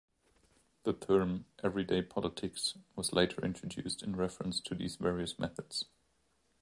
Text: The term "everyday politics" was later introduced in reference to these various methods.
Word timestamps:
The 0.81 0.93
term 0.93 1.45
"everyday 1.63 2.01
politics" 2.01 2.73
was 2.95 3.13
later 3.13 3.45
introduced 3.45 4.01
in 4.01 4.15
reference 4.15 4.59
to 4.61 4.73
these 4.73 4.95
various 4.95 5.37
methods. 5.37 5.85